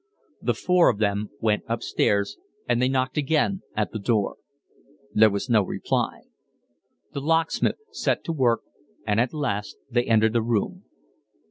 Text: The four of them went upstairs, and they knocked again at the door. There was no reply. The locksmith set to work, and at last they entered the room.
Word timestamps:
The 0.41 0.55
four 0.55 0.89
of 0.89 0.97
them 0.97 1.29
went 1.41 1.61
upstairs, 1.67 2.37
and 2.67 2.81
they 2.81 2.89
knocked 2.89 3.17
again 3.17 3.61
at 3.75 3.91
the 3.91 3.99
door. 3.99 4.37
There 5.13 5.29
was 5.29 5.47
no 5.47 5.61
reply. 5.61 6.21
The 7.13 7.21
locksmith 7.21 7.77
set 7.91 8.23
to 8.23 8.33
work, 8.33 8.61
and 9.05 9.19
at 9.19 9.31
last 9.31 9.77
they 9.91 10.05
entered 10.05 10.33
the 10.33 10.41
room. 10.41 10.85